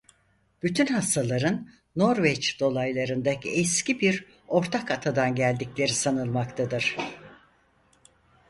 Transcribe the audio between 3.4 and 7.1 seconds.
eski bir ortak atadan geldikleri sanılmaktadır.